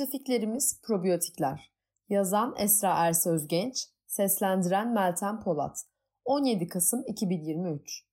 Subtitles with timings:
[0.00, 1.72] Müttefiklerimiz probiyotikler.
[2.08, 5.84] Yazan Esra Erse Özgenç, seslendiren Meltem Polat.
[6.24, 8.04] 17 Kasım 2023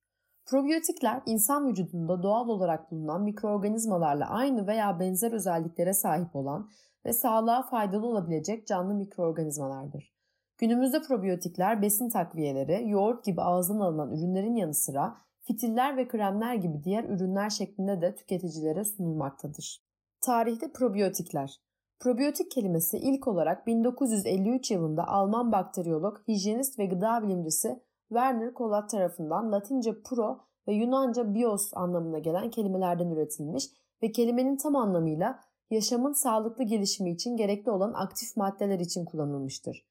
[0.46, 6.70] Probiyotikler insan vücudunda doğal olarak bulunan mikroorganizmalarla aynı veya benzer özelliklere sahip olan
[7.04, 10.14] ve sağlığa faydalı olabilecek canlı mikroorganizmalardır.
[10.58, 16.84] Günümüzde probiyotikler besin takviyeleri, yoğurt gibi ağızdan alınan ürünlerin yanı sıra fitiller ve kremler gibi
[16.84, 19.86] diğer ürünler şeklinde de tüketicilere sunulmaktadır.
[20.20, 21.65] Tarihte probiyotikler
[22.00, 29.52] Probiyotik kelimesi ilk olarak 1953 yılında Alman bakteriyolog, hijyenist ve gıda bilimcisi Werner Collat tarafından
[29.52, 33.70] Latince pro ve Yunanca bios anlamına gelen kelimelerden üretilmiş
[34.02, 39.86] ve kelimenin tam anlamıyla yaşamın sağlıklı gelişimi için gerekli olan aktif maddeler için kullanılmıştır.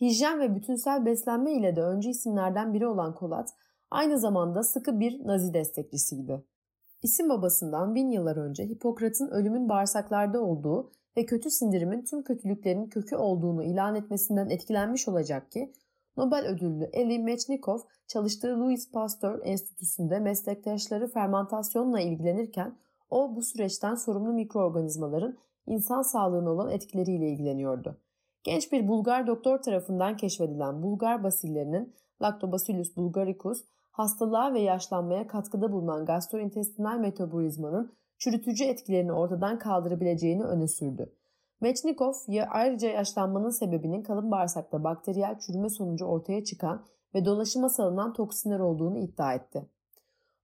[0.00, 3.48] Hijyen ve bütünsel beslenme ile de öncü isimlerden biri olan Collat,
[3.90, 6.44] aynı zamanda sıkı bir Nazi destekçisiydi.
[7.02, 13.16] İsim babasından bin yıllar önce Hipokrat'ın ölümün bağırsaklarda olduğu ve kötü sindirimin tüm kötülüklerin kökü
[13.16, 15.72] olduğunu ilan etmesinden etkilenmiş olacak ki
[16.16, 22.78] Nobel ödüllü Eli Mechnikov çalıştığı Louis Pasteur Enstitüsü'nde meslektaşları fermentasyonla ilgilenirken
[23.10, 28.00] o bu süreçten sorumlu mikroorganizmaların insan sağlığına olan etkileriyle ilgileniyordu.
[28.44, 36.04] Genç bir Bulgar doktor tarafından keşfedilen Bulgar basillerinin Lactobacillus bulgaricus hastalığa ve yaşlanmaya katkıda bulunan
[36.04, 41.12] gastrointestinal metabolizmanın çürütücü etkilerini ortadan kaldırabileceğini öne sürdü.
[41.60, 48.12] Mechnikov ya ayrıca yaşlanmanın sebebinin kalın bağırsakta bakteriyel çürüme sonucu ortaya çıkan ve dolaşıma salınan
[48.12, 49.66] toksinler olduğunu iddia etti.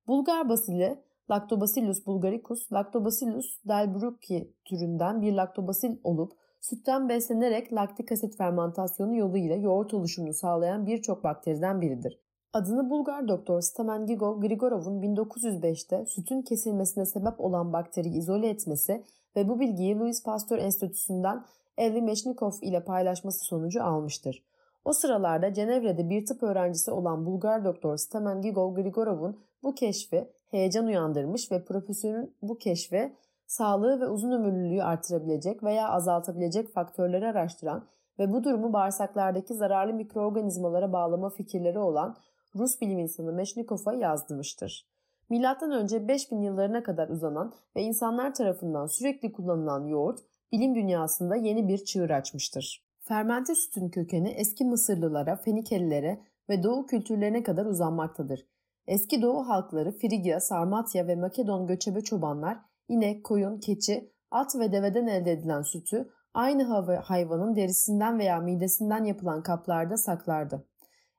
[0.07, 0.99] Bulgar basili
[1.31, 9.95] Lactobacillus bulgaricus, Lactobacillus delbrueckii türünden bir laktobasil olup sütten beslenerek laktik asit fermentasyonu yoluyla yoğurt
[9.95, 12.24] oluşumunu sağlayan birçok bakteriden biridir.
[12.55, 19.05] Adını Bulgar doktor Stamen Gigov Grigorov'un 1905'te sütün kesilmesine sebep olan bakteriyi izole etmesi
[19.37, 21.45] ve bu bilgiyi Louis Pasteur Enstitüsü'nden
[21.79, 24.45] Eli Mechnikov ile paylaşması sonucu almıştır.
[24.85, 30.87] O sıralarda Cenevre'de bir tıp öğrencisi olan Bulgar doktor Stamen Gigov Grigorov'un bu keşfi heyecan
[30.87, 33.13] uyandırmış ve profesörün bu keşfe
[33.47, 37.85] sağlığı ve uzun ömürlülüğü artırabilecek veya azaltabilecek faktörleri araştıran
[38.19, 42.17] ve bu durumu bağırsaklardaki zararlı mikroorganizmalara bağlama fikirleri olan
[42.55, 44.89] Rus bilim insanı Meşnikov'a yazdırmıştır.
[45.31, 50.19] Milattan önce 5000 yıllarına kadar uzanan ve insanlar tarafından sürekli kullanılan yoğurt
[50.53, 52.85] bilim dünyasında yeni bir çığır açmıştır.
[53.01, 58.47] Fermente sütün kökeni eski Mısırlılara, Fenikelilere ve Doğu kültürlerine kadar uzanmaktadır.
[58.87, 65.07] Eski Doğu halkları Frigya, Sarmatya ve Makedon göçebe çobanlar inek, koyun, keçi, at ve deveden
[65.07, 66.63] elde edilen sütü aynı
[66.97, 70.65] hayvanın derisinden veya midesinden yapılan kaplarda saklardı.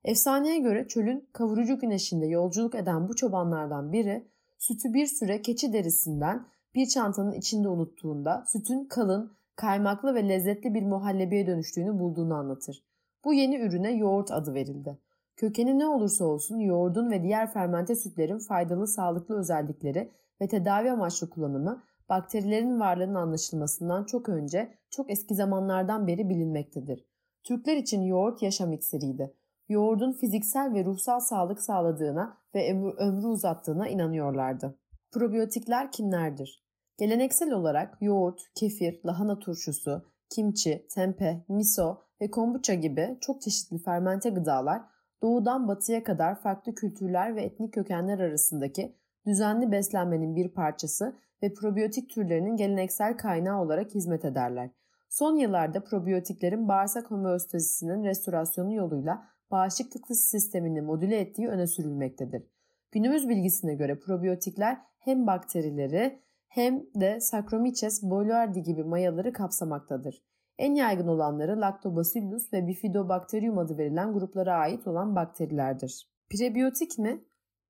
[0.05, 4.27] Efsaneye göre çölün kavurucu güneşinde yolculuk eden bu çobanlardan biri
[4.57, 6.45] sütü bir süre keçi derisinden
[6.75, 12.83] bir çantanın içinde unuttuğunda sütün kalın, kaymaklı ve lezzetli bir muhallebiye dönüştüğünü bulduğunu anlatır.
[13.25, 14.97] Bu yeni ürüne yoğurt adı verildi.
[15.35, 20.11] Kökeni ne olursa olsun yoğurdun ve diğer fermente sütlerin faydalı sağlıklı özellikleri
[20.41, 27.05] ve tedavi amaçlı kullanımı bakterilerin varlığının anlaşılmasından çok önce çok eski zamanlardan beri bilinmektedir.
[27.43, 29.33] Türkler için yoğurt yaşam iksiriydi
[29.69, 34.79] yoğurdun fiziksel ve ruhsal sağlık sağladığına ve ömrü, uzattığına inanıyorlardı.
[35.11, 36.65] Probiyotikler kimlerdir?
[36.97, 44.29] Geleneksel olarak yoğurt, kefir, lahana turşusu, kimçi, tempe, miso ve kombuça gibi çok çeşitli fermente
[44.29, 44.81] gıdalar
[45.21, 48.95] doğudan batıya kadar farklı kültürler ve etnik kökenler arasındaki
[49.25, 54.69] düzenli beslenmenin bir parçası ve probiyotik türlerinin geleneksel kaynağı olarak hizmet ederler.
[55.09, 62.43] Son yıllarda probiyotiklerin bağırsak homeostazisinin restorasyonu yoluyla bağışıklık sistemini modüle ettiği öne sürülmektedir.
[62.91, 70.23] Günümüz bilgisine göre probiyotikler hem bakterileri hem de Saccharomyces boulardii gibi mayaları kapsamaktadır.
[70.57, 76.09] En yaygın olanları Lactobacillus ve Bifidobacterium adı verilen gruplara ait olan bakterilerdir.
[76.29, 77.25] Prebiyotik mi?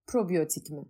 [0.07, 0.85] Probiyotik mi?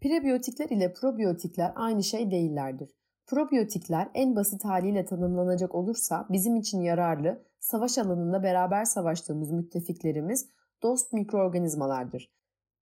[0.00, 2.90] Prebiyotikler ile probiyotikler aynı şey değillerdir.
[3.26, 10.48] Probiyotikler en basit haliyle tanımlanacak olursa bizim için yararlı, savaş alanında beraber savaştığımız müttefiklerimiz
[10.82, 12.30] dost mikroorganizmalardır.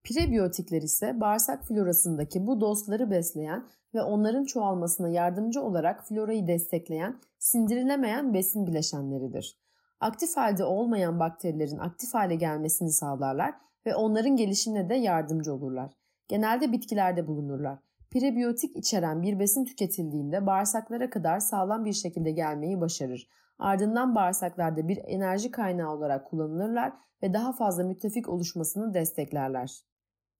[0.05, 8.35] Prebiyotikler ise bağırsak florasındaki bu dostları besleyen ve onların çoğalmasına yardımcı olarak florayı destekleyen, sindirilemeyen
[8.35, 9.59] besin bileşenleridir.
[10.01, 13.55] Aktif halde olmayan bakterilerin aktif hale gelmesini sağlarlar
[13.87, 15.93] ve onların gelişimine de yardımcı olurlar.
[16.29, 17.79] Genelde bitkilerde bulunurlar.
[18.13, 23.29] Prebiyotik içeren bir besin tüketildiğinde bağırsaklara kadar sağlam bir şekilde gelmeyi başarır.
[23.59, 26.93] Ardından bağırsaklarda bir enerji kaynağı olarak kullanılırlar
[27.23, 29.81] ve daha fazla müttefik oluşmasını desteklerler.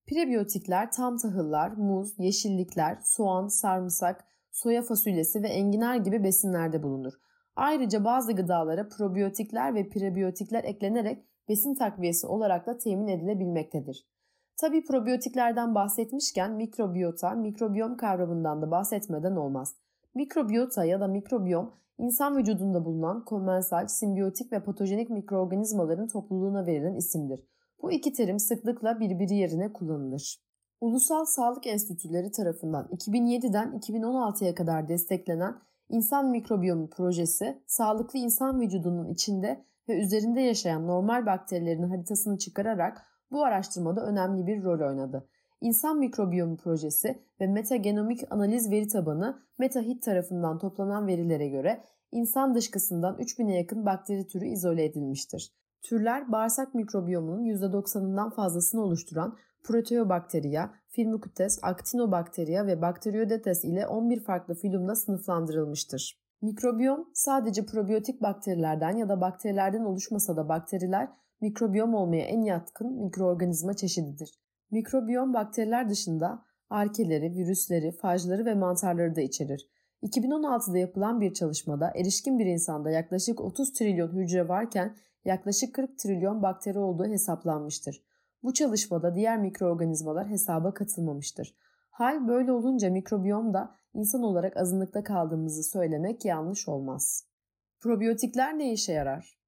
[0.07, 7.13] Prebiyotikler tam tahıllar, muz, yeşillikler, soğan, sarımsak, soya fasulyesi ve enginar gibi besinlerde bulunur.
[7.55, 14.12] Ayrıca bazı gıdalara probiyotikler ve prebiyotikler eklenerek besin takviyesi olarak da temin edilebilmektedir.
[14.57, 19.75] Tabi probiyotiklerden bahsetmişken mikrobiyota, mikrobiyom kavramından da bahsetmeden olmaz.
[20.15, 27.47] Mikrobiyota ya da mikrobiyom insan vücudunda bulunan komensal, simbiyotik ve patojenik mikroorganizmaların topluluğuna verilen isimdir.
[27.81, 30.37] Bu iki terim sıklıkla birbiri yerine kullanılır.
[30.81, 35.55] Ulusal Sağlık Enstitüleri tarafından 2007'den 2016'ya kadar desteklenen
[35.89, 43.43] İnsan Mikrobiyomu Projesi, sağlıklı insan vücudunun içinde ve üzerinde yaşayan normal bakterilerin haritasını çıkararak bu
[43.45, 45.27] araştırmada önemli bir rol oynadı.
[45.61, 53.15] İnsan Mikrobiyomu Projesi ve Metagenomik Analiz Veri Tabanı MetaHit tarafından toplanan verilere göre insan dışkısından
[53.15, 55.53] 3000'e yakın bakteri türü izole edilmiştir.
[55.81, 64.95] Türler bağırsak mikrobiyomunun %90'ından fazlasını oluşturan Proteobacteria, Firmicutes, Actinobacteria ve Bacteroidetes ile 11 farklı filumda
[64.95, 66.23] sınıflandırılmıştır.
[66.41, 71.09] Mikrobiyom sadece probiyotik bakterilerden ya da bakterilerden oluşmasa da bakteriler
[71.43, 74.39] mikrobiyom olmaya en yatkın mikroorganizma çeşididir.
[74.71, 79.69] Mikrobiyom bakteriler dışında arkeleri, virüsleri, fajları ve mantarları da içerir.
[80.03, 84.95] 2016'da yapılan bir çalışmada erişkin bir insanda yaklaşık 30 trilyon hücre varken
[85.25, 88.03] yaklaşık 40 trilyon bakteri olduğu hesaplanmıştır.
[88.43, 91.55] Bu çalışmada diğer mikroorganizmalar hesaba katılmamıştır.
[91.89, 97.25] Hal böyle olunca mikrobiyom da insan olarak azınlıkta kaldığımızı söylemek yanlış olmaz.
[97.79, 99.42] Probiyotikler ne işe yarar?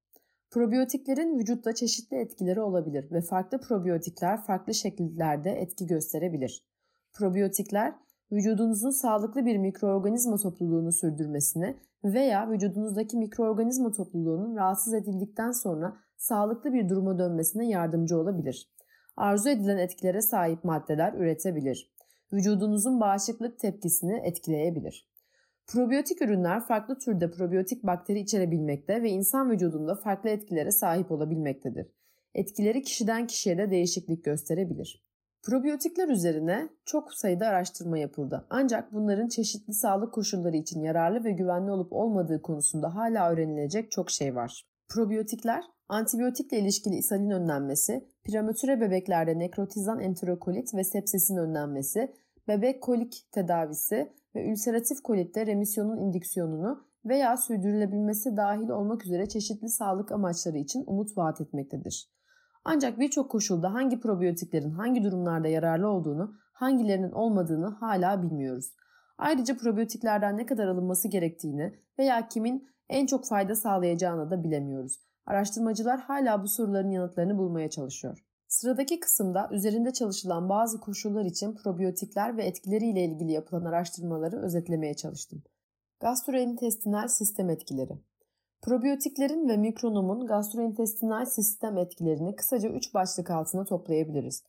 [0.50, 6.66] Probiyotiklerin vücutta çeşitli etkileri olabilir ve farklı probiyotikler farklı şekillerde etki gösterebilir.
[7.12, 7.94] Probiyotikler
[8.32, 16.88] vücudunuzun sağlıklı bir mikroorganizma topluluğunu sürdürmesine veya vücudunuzdaki mikroorganizma topluluğunun rahatsız edildikten sonra sağlıklı bir
[16.88, 18.70] duruma dönmesine yardımcı olabilir.
[19.16, 21.92] Arzu edilen etkilere sahip maddeler üretebilir.
[22.32, 25.08] Vücudunuzun bağışıklık tepkisini etkileyebilir.
[25.66, 31.86] Probiyotik ürünler farklı türde probiyotik bakteri içerebilmekte ve insan vücudunda farklı etkilere sahip olabilmektedir.
[32.34, 35.06] Etkileri kişiden kişiye de değişiklik gösterebilir.
[35.42, 38.46] Probiyotikler üzerine çok sayıda araştırma yapıldı.
[38.50, 44.10] Ancak bunların çeşitli sağlık koşulları için yararlı ve güvenli olup olmadığı konusunda hala öğrenilecek çok
[44.10, 44.66] şey var.
[44.88, 52.14] Probiyotikler, antibiyotikle ilişkili ishalin önlenmesi, prematüre bebeklerde nekrotizan enterokolit ve sepsisin önlenmesi,
[52.48, 60.12] bebek kolik tedavisi ve ülseratif kolitte remisyonun indiksiyonunu veya sürdürülebilmesi dahil olmak üzere çeşitli sağlık
[60.12, 62.10] amaçları için umut vaat etmektedir.
[62.64, 68.72] Ancak birçok koşulda hangi probiyotiklerin hangi durumlarda yararlı olduğunu, hangilerinin olmadığını hala bilmiyoruz.
[69.18, 75.00] Ayrıca probiyotiklerden ne kadar alınması gerektiğini veya kimin en çok fayda sağlayacağını da bilemiyoruz.
[75.26, 78.25] Araştırmacılar hala bu soruların yanıtlarını bulmaya çalışıyor.
[78.48, 85.42] Sıradaki kısımda üzerinde çalışılan bazı koşullar için probiyotikler ve etkileriyle ilgili yapılan araştırmaları özetlemeye çalıştım.
[86.00, 87.98] Gastrointestinal sistem etkileri
[88.62, 94.44] Probiyotiklerin ve mikronomun gastrointestinal sistem etkilerini kısaca 3 başlık altında toplayabiliriz.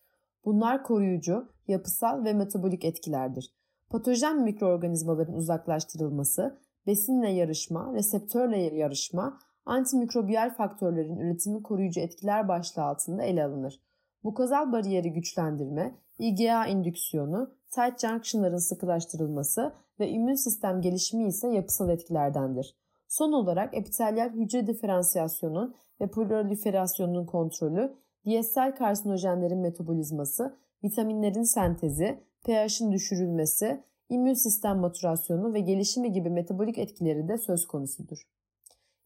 [0.45, 3.53] Bunlar koruyucu, yapısal ve metabolik etkilerdir.
[3.89, 13.43] Patojen mikroorganizmaların uzaklaştırılması, besinle yarışma, reseptörle yarışma, antimikrobiyal faktörlerin üretimi koruyucu etkiler başlığı altında ele
[13.43, 13.86] alınır.
[14.27, 22.75] Mukozal bariyeri güçlendirme, IgA indüksiyonu, tight junction'ların sıkılaştırılması ve immün sistem gelişimi ise yapısal etkilerdendir.
[23.07, 33.83] Son olarak epitelyal hücre diferansiyasyonun ve proliferasyonunun kontrolü, diyetsel karsinojenlerin metabolizması, vitaminlerin sentezi, pH'in düşürülmesi,
[34.09, 38.27] immün sistem maturasyonu ve gelişimi gibi metabolik etkileri de söz konusudur.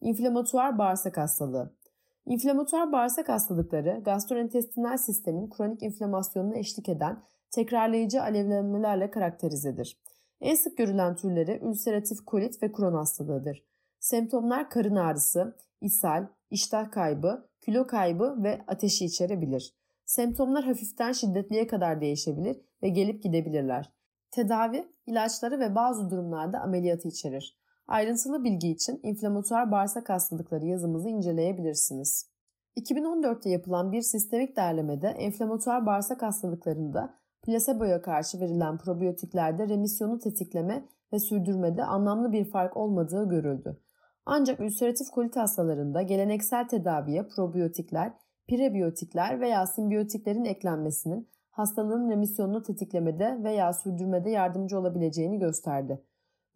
[0.02, 1.81] İnflamatuar bağırsak hastalığı
[2.26, 9.98] İnflamatuar bağırsak hastalıkları gastrointestinal sistemin kronik inflamasyonuna eşlik eden tekrarlayıcı alevlenmelerle karakterizedir.
[10.42, 13.64] En sık görülen türleri ülseratif kolit ve kron hastalığıdır.
[14.00, 19.74] Semptomlar karın ağrısı, ishal, iştah kaybı, kilo kaybı ve ateşi içerebilir.
[20.06, 23.92] Semptomlar hafiften şiddetliye kadar değişebilir ve gelip gidebilirler.
[24.32, 27.61] Tedavi, ilaçları ve bazı durumlarda ameliyatı içerir.
[27.92, 32.30] Ayrıntılı bilgi için inflamatuar bağırsak hastalıkları yazımızı inceleyebilirsiniz.
[32.78, 41.20] 2014'te yapılan bir sistemik derlemede enflamatuar bağırsak hastalıklarında plaseboya karşı verilen probiyotiklerde remisyonu tetikleme ve
[41.20, 43.78] sürdürmede anlamlı bir fark olmadığı görüldü.
[44.26, 48.14] Ancak ülseratif kolit hastalarında geleneksel tedaviye probiyotikler,
[48.48, 56.02] prebiyotikler veya simbiyotiklerin eklenmesinin hastalığın remisyonunu tetiklemede veya sürdürmede yardımcı olabileceğini gösterdi.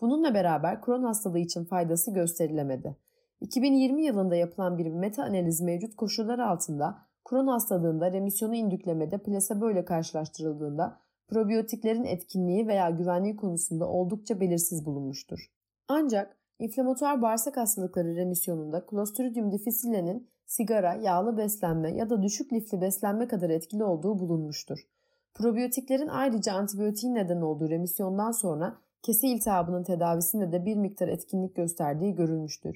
[0.01, 2.95] Bununla beraber Crohn hastalığı için faydası gösterilemedi.
[3.41, 6.97] 2020 yılında yapılan bir meta analiz mevcut koşullar altında
[7.29, 10.97] Crohn hastalığında remisyonu indüklemede plasebo ile karşılaştırıldığında
[11.27, 15.51] probiyotiklerin etkinliği veya güvenliği konusunda oldukça belirsiz bulunmuştur.
[15.87, 23.27] Ancak inflamatuar bağırsak hastalıkları remisyonunda Clostridium difficile'nin sigara, yağlı beslenme ya da düşük lifli beslenme
[23.27, 24.79] kadar etkili olduğu bulunmuştur.
[25.33, 32.15] Probiyotiklerin ayrıca antibiyotiğin neden olduğu remisyondan sonra kesi iltihabının tedavisinde de bir miktar etkinlik gösterdiği
[32.15, 32.75] görülmüştür.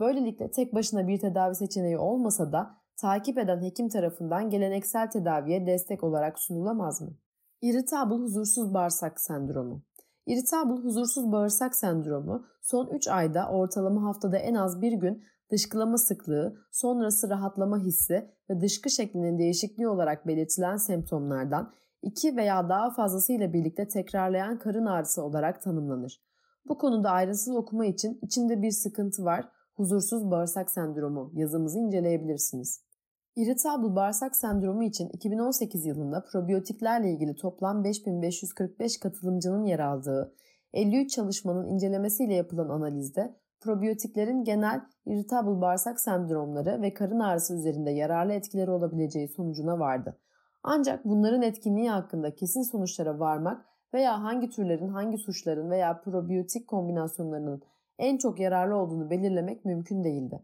[0.00, 6.04] Böylelikle tek başına bir tedavi seçeneği olmasa da takip eden hekim tarafından geleneksel tedaviye destek
[6.04, 7.16] olarak sunulamaz mı?
[7.62, 9.82] Irritable huzursuz bağırsak sendromu
[10.26, 16.56] Irritable huzursuz bağırsak sendromu son 3 ayda ortalama haftada en az bir gün dışkılama sıklığı,
[16.72, 23.88] sonrası rahatlama hissi ve dışkı şeklinin değişikliği olarak belirtilen semptomlardan iki veya daha fazlasıyla birlikte
[23.88, 26.22] tekrarlayan karın ağrısı olarak tanımlanır.
[26.68, 32.88] Bu konuda ayrıntılı okuma için içinde bir sıkıntı var, huzursuz bağırsak sendromu yazımızı inceleyebilirsiniz.
[33.36, 40.34] Irritable bağırsak sendromu için 2018 yılında probiyotiklerle ilgili toplam 5545 katılımcının yer aldığı
[40.72, 48.32] 53 çalışmanın incelemesiyle yapılan analizde probiyotiklerin genel irritable bağırsak sendromları ve karın ağrısı üzerinde yararlı
[48.32, 50.18] etkileri olabileceği sonucuna vardı.
[50.62, 57.62] Ancak bunların etkinliği hakkında kesin sonuçlara varmak veya hangi türlerin hangi suçların veya probiyotik kombinasyonlarının
[57.98, 60.42] en çok yararlı olduğunu belirlemek mümkün değildi.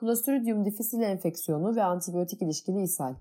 [0.00, 3.14] Clostridium difficile enfeksiyonu ve antibiyotik ilişkili ishal.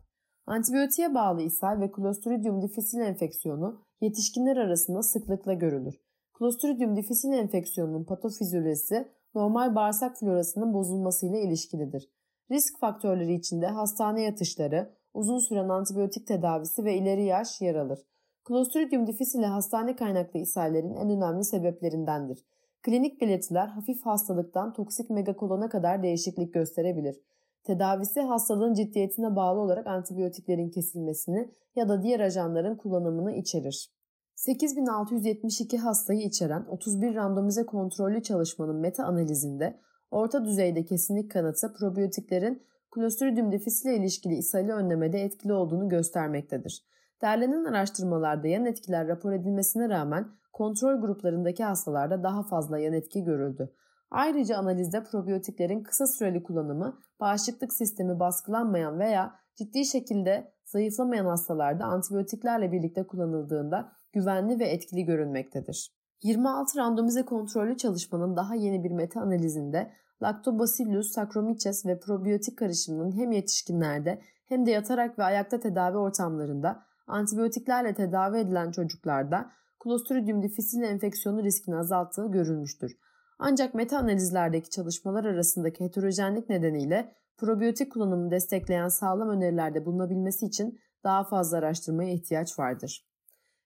[0.46, 5.96] Antibiyotiğe bağlı ishal ve Clostridium difficile enfeksiyonu yetişkinler arasında sıklıkla görülür.
[6.40, 12.10] Clostridium difficile enfeksiyonunun patofizyolojisi normal bağırsak florasının bozulmasıyla ilişkilidir.
[12.52, 18.00] Risk faktörleri içinde hastane yatışları, uzun süren antibiyotik tedavisi ve ileri yaş yer alır.
[18.48, 22.46] Clostridium difficile hastane kaynaklı ishallerin en önemli sebeplerindendir.
[22.82, 27.22] Klinik belirtiler hafif hastalıktan toksik megakolona kadar değişiklik gösterebilir.
[27.64, 33.94] Tedavisi hastalığın ciddiyetine bağlı olarak antibiyotiklerin kesilmesini ya da diğer ajanların kullanımını içerir.
[34.36, 39.80] 8672 hastayı içeren 31 randomize kontrollü çalışmanın meta analizinde
[40.12, 42.64] orta düzeyde kesinlik kanıtı probiyotiklerin
[42.96, 46.84] Clostridium difficile ilişkili ishali önlemede etkili olduğunu göstermektedir.
[47.22, 53.74] Derlenen araştırmalarda yan etkiler rapor edilmesine rağmen kontrol gruplarındaki hastalarda daha fazla yan etki görüldü.
[54.12, 62.72] Ayrıca analizde probiyotiklerin kısa süreli kullanımı bağışıklık sistemi baskılanmayan veya ciddi şekilde zayıflamayan hastalarda antibiyotiklerle
[62.72, 65.94] birlikte kullanıldığında güvenli ve etkili görünmektedir.
[66.24, 69.92] 26 randomize kontrollü çalışmanın daha yeni bir meta analizinde
[70.22, 77.94] Lactobacillus saccharomyces ve probiyotik karışımının hem yetişkinlerde hem de yatarak ve ayakta tedavi ortamlarında antibiyotiklerle
[77.94, 79.52] tedavi edilen çocuklarda
[79.84, 82.98] Clostridium difficile enfeksiyonu riskini azalttığı görülmüştür.
[83.40, 91.24] Ancak meta analizlerdeki çalışmalar arasındaki heterojenlik nedeniyle probiyotik kullanımını destekleyen sağlam önerilerde bulunabilmesi için daha
[91.24, 93.08] fazla araştırmaya ihtiyaç vardır.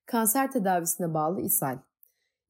[0.05, 1.77] Kanser tedavisine bağlı ishal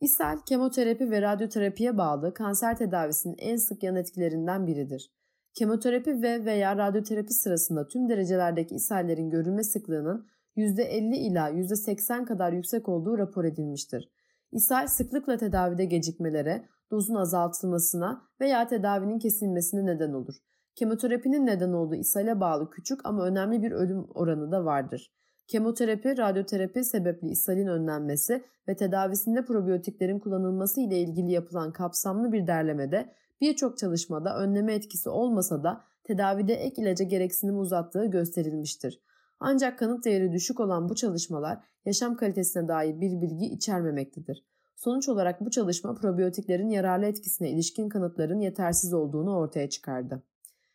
[0.01, 5.11] İshal, kemoterapi ve radyoterapiye bağlı kanser tedavisinin en sık yan etkilerinden biridir.
[5.53, 12.89] Kemoterapi ve veya radyoterapi sırasında tüm derecelerdeki ishallerin görülme sıklığının %50 ila %80 kadar yüksek
[12.89, 14.09] olduğu rapor edilmiştir.
[14.51, 20.35] İshal sıklıkla tedavide gecikmelere, dozun azaltılmasına veya tedavinin kesilmesine neden olur.
[20.75, 25.11] Kemoterapinin neden olduğu ishale bağlı küçük ama önemli bir ölüm oranı da vardır.
[25.47, 33.13] Kemoterapi, radyoterapi sebepli ishalin önlenmesi ve tedavisinde probiyotiklerin kullanılması ile ilgili yapılan kapsamlı bir derlemede
[33.41, 39.01] birçok çalışmada önleme etkisi olmasa da tedavide ek ilaca gereksinim uzattığı gösterilmiştir.
[39.39, 44.45] Ancak kanıt değeri düşük olan bu çalışmalar yaşam kalitesine dair bir bilgi içermemektedir.
[44.75, 50.23] Sonuç olarak bu çalışma probiyotiklerin yararlı etkisine ilişkin kanıtların yetersiz olduğunu ortaya çıkardı.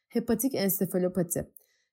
[0.08, 1.50] Hepatik ensefalopati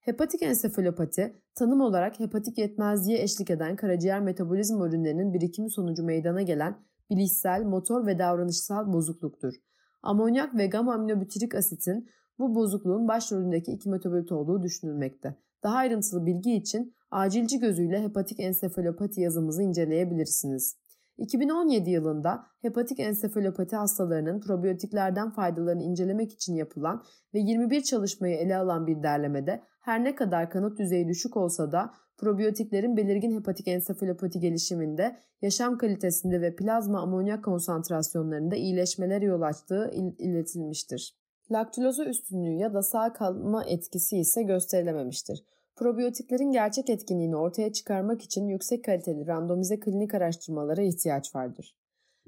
[0.09, 6.77] Hepatik ensefalopati, tanım olarak hepatik yetmezliğe eşlik eden karaciğer metabolizma ürünlerinin birikimi sonucu meydana gelen
[7.09, 9.53] bilişsel, motor ve davranışsal bozukluktur.
[10.01, 15.35] Amonyak ve gamma aminobutyrik asitin bu bozukluğun başrolündeki iki metabolit olduğu düşünülmekte.
[15.63, 20.77] Daha ayrıntılı bilgi için acilci gözüyle hepatik ensefalopati yazımızı inceleyebilirsiniz.
[21.17, 28.87] 2017 yılında hepatik ensefalopati hastalarının probiyotiklerden faydalarını incelemek için yapılan ve 21 çalışmayı ele alan
[28.87, 35.15] bir derlemede her ne kadar kanıt düzeyi düşük olsa da probiyotiklerin belirgin hepatik ensefalopati gelişiminde,
[35.41, 41.15] yaşam kalitesinde ve plazma amonyak konsantrasyonlarında iyileşmelere yol açtığı iletilmiştir.
[41.51, 45.43] Laktuloza üstünlüğü ya da sağ kalma etkisi ise gösterilememiştir.
[45.75, 51.75] Probiyotiklerin gerçek etkinliğini ortaya çıkarmak için yüksek kaliteli randomize klinik araştırmalara ihtiyaç vardır.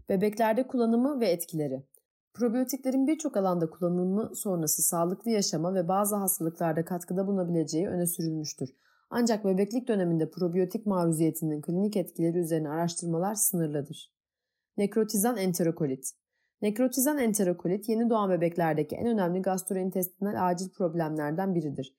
[0.10, 1.84] Bebeklerde kullanımı ve etkileri
[2.34, 8.70] Probiyotiklerin birçok alanda kullanımı sonrası sağlıklı yaşama ve bazı hastalıklarda katkıda bulunabileceği öne sürülmüştür.
[9.10, 14.14] Ancak bebeklik döneminde probiyotik maruziyetinin klinik etkileri üzerine araştırmalar sınırlıdır.
[14.78, 16.12] Nekrotizan enterokolit
[16.62, 21.96] Nekrotizan enterokolit yeni doğan bebeklerdeki en önemli gastrointestinal acil problemlerden biridir.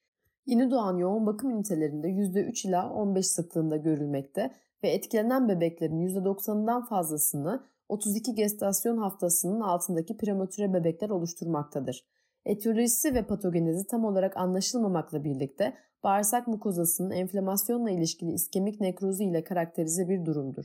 [0.47, 7.67] Yeni doğan yoğun bakım ünitelerinde %3 ila 15 sıklığında görülmekte ve etkilenen bebeklerin %90'ından fazlasını
[7.93, 12.07] 32 gestasyon haftasının altındaki prematüre bebekler oluşturmaktadır.
[12.45, 20.09] Etiyolojisi ve patogenezi tam olarak anlaşılmamakla birlikte bağırsak mukozasının enflamasyonla ilişkili iskemik nekrozu ile karakterize
[20.09, 20.65] bir durumdur.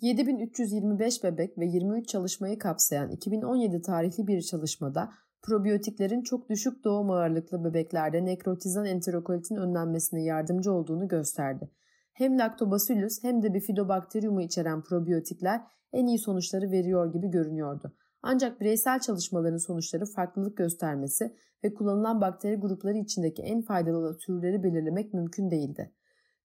[0.00, 5.10] 7325 bebek ve 23 çalışmayı kapsayan 2017 tarihli bir çalışmada
[5.42, 11.70] probiyotiklerin çok düşük doğum ağırlıklı bebeklerde nekrotizan enterokolitin önlenmesine yardımcı olduğunu gösterdi.
[12.12, 15.60] Hem Lactobacillus hem de Bifidobakterium'u içeren probiyotikler
[15.92, 17.92] en iyi sonuçları veriyor gibi görünüyordu.
[18.22, 25.14] Ancak bireysel çalışmaların sonuçları farklılık göstermesi ve kullanılan bakteri grupları içindeki en faydalı türleri belirlemek
[25.14, 25.92] mümkün değildi.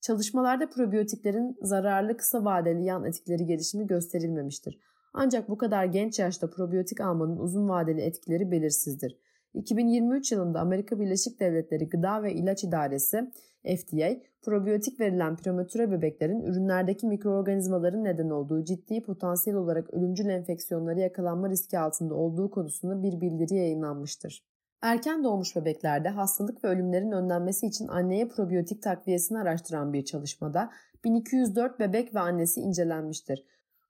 [0.02, 4.80] Çalışmalarda probiyotiklerin zararlı kısa vadeli yan etkileri gelişimi gösterilmemiştir.
[5.14, 9.18] Ancak bu kadar genç yaşta probiyotik almanın uzun vadeli etkileri belirsizdir.
[9.54, 13.32] 2023 yılında Amerika Birleşik Devletleri Gıda ve İlaç İdaresi
[13.64, 14.10] FDA,
[14.42, 21.80] probiyotik verilen prematüre bebeklerin ürünlerdeki mikroorganizmaların neden olduğu ciddi potansiyel olarak ölümcül enfeksiyonları yakalanma riski
[21.80, 24.44] altında olduğu konusunda bir bildiri yayınlanmıştır.
[24.82, 30.70] Erken doğmuş bebeklerde hastalık ve ölümlerin önlenmesi için anneye probiyotik takviyesini araştıran bir çalışmada
[31.04, 33.44] 1204 bebek ve annesi incelenmiştir.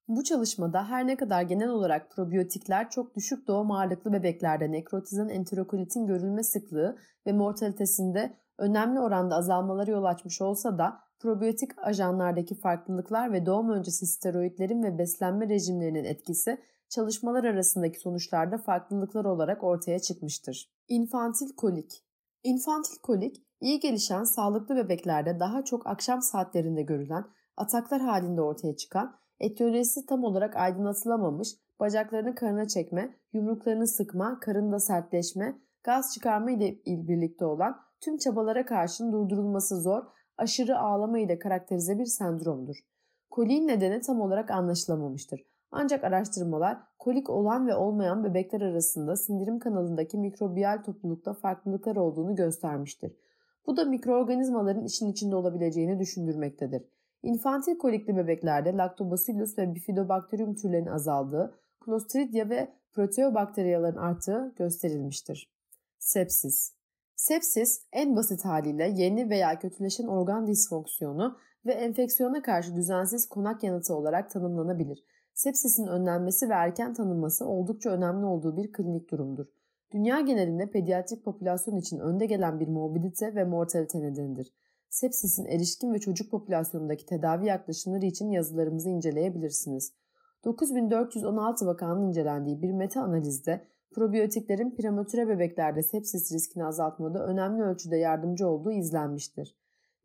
[0.08, 6.08] Bu çalışmada her ne kadar genel olarak probiyotikler çok düşük doğum ağırlıklı bebeklerde nekrotizan enterokolitin
[6.08, 13.46] görülme sıklığı ve mortalitesinde önemli oranda azalmaları yol açmış olsa da probiyotik ajanlardaki farklılıklar ve
[13.46, 16.58] doğum öncesi steroidlerin ve beslenme rejimlerinin etkisi
[16.90, 20.70] çalışmalar arasındaki sonuçlarda farklılıklar olarak ortaya çıkmıştır.
[20.88, 22.04] İnfantil kolik
[22.44, 27.26] İnfantil kolik, iyi gelişen sağlıklı bebeklerde daha çok akşam saatlerinde görülen,
[27.58, 35.62] ataklar halinde ortaya çıkan, etiyolojisi tam olarak aydınlatılamamış, bacaklarını karına çekme, yumruklarını sıkma, karında sertleşme,
[35.84, 40.04] gaz çıkarma ile birlikte olan tüm çabalara karşın durdurulması zor,
[40.38, 42.76] aşırı ağlama ile karakterize bir sendromdur.
[43.30, 45.42] Koliğin nedeni tam olarak anlaşılamamıştır.
[45.72, 53.18] Ancak araştırmalar kolik olan ve olmayan bebekler arasında sindirim kanalındaki mikrobiyal toplulukta farklılıklar olduğunu göstermiştir.
[53.68, 56.84] Bu da mikroorganizmaların işin içinde olabileceğini düşündürmektedir.
[57.24, 65.54] İnfantil kolikli bebeklerde Lactobacillus ve Bifidobacterium türlerinin azaldığı, Clostridia ve Proteobakteriyaların arttığı gösterilmiştir.
[66.00, 66.74] Sepsis
[67.16, 73.96] Sepsis en basit haliyle yeni veya kötüleşen organ disfonksiyonu ve enfeksiyona karşı düzensiz konak yanıtı
[73.96, 75.04] olarak tanımlanabilir.
[75.34, 79.46] Sepsisin önlenmesi ve erken tanınması oldukça önemli olduğu bir klinik durumdur.
[79.92, 84.54] Dünya genelinde pediatrik popülasyon için önde gelen bir morbidite ve mortalite nedenidir.
[84.94, 89.94] Sepsisin erişkin ve çocuk popülasyonundaki tedavi yaklaşımları için yazılarımızı inceleyebilirsiniz.
[90.46, 98.48] 9416 vakanın incelendiği bir meta analizde probiyotiklerin prematüre bebeklerde sepsis riskini azaltmada önemli ölçüde yardımcı
[98.48, 99.58] olduğu izlenmiştir.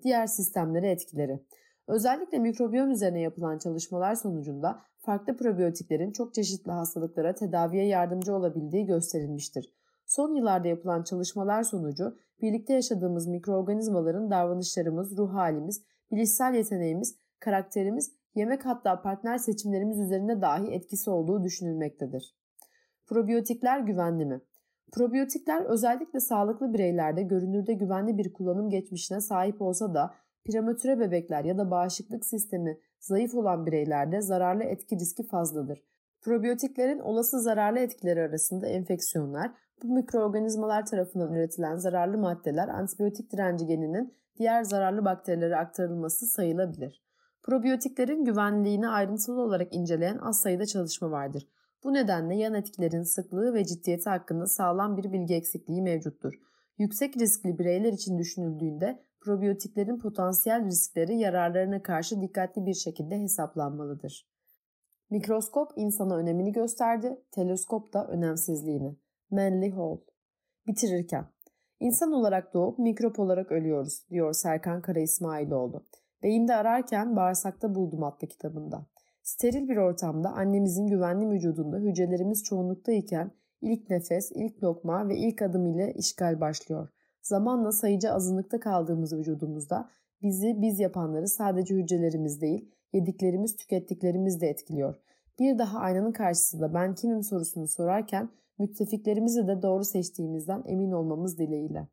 [0.02, 1.40] Diğer sistemlere etkileri
[1.86, 9.77] Özellikle mikrobiyom üzerine yapılan çalışmalar sonucunda farklı probiyotiklerin çok çeşitli hastalıklara tedaviye yardımcı olabildiği gösterilmiştir.
[10.08, 18.66] Son yıllarda yapılan çalışmalar sonucu birlikte yaşadığımız mikroorganizmaların davranışlarımız, ruh halimiz, bilişsel yeteneğimiz, karakterimiz, yemek
[18.66, 22.36] hatta partner seçimlerimiz üzerinde dahi etkisi olduğu düşünülmektedir.
[23.06, 24.40] Probiyotikler güvenli mi?
[24.92, 31.58] Probiyotikler özellikle sağlıklı bireylerde görünürde güvenli bir kullanım geçmişine sahip olsa da prematüre bebekler ya
[31.58, 35.84] da bağışıklık sistemi zayıf olan bireylerde zararlı etki riski fazladır.
[36.20, 44.14] Probiyotiklerin olası zararlı etkileri arasında enfeksiyonlar, bu mikroorganizmalar tarafından üretilen zararlı maddeler antibiyotik direnci geninin
[44.38, 47.02] diğer zararlı bakterilere aktarılması sayılabilir.
[47.42, 51.48] Probiyotiklerin güvenliğini ayrıntılı olarak inceleyen az sayıda çalışma vardır.
[51.84, 56.34] Bu nedenle yan etkilerin sıklığı ve ciddiyeti hakkında sağlam bir bilgi eksikliği mevcuttur.
[56.78, 64.28] Yüksek riskli bireyler için düşünüldüğünde probiyotiklerin potansiyel riskleri yararlarına karşı dikkatli bir şekilde hesaplanmalıdır.
[65.10, 68.96] Mikroskop insana önemini gösterdi, teleskop da önemsizliğini.
[69.30, 69.98] Manly Hall
[70.66, 71.24] Bitirirken,
[71.80, 75.84] insan olarak doğup mikrop olarak ölüyoruz, diyor Serkan Kara İsmailoğlu.
[76.22, 78.86] Beyinde ararken bağırsakta buldum adlı kitabında.
[79.22, 85.66] Steril bir ortamda annemizin güvenli vücudunda hücrelerimiz çoğunluktayken ilk nefes, ilk lokma ve ilk adım
[85.66, 86.88] ile işgal başlıyor.
[87.22, 89.88] Zamanla sayıca azınlıkta kaldığımız vücudumuzda
[90.22, 94.94] bizi biz yapanları sadece hücrelerimiz değil, yediklerimiz, tükettiklerimiz de etkiliyor.
[95.38, 101.88] Bir daha aynanın karşısında ben kimim sorusunu sorarken müttefiklerimizi de doğru seçtiğimizden emin olmamız dileğiyle.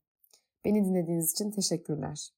[0.65, 2.29] Beni dinlediğiniz için teşekkürler.